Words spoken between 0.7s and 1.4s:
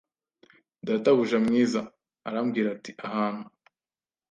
Databuja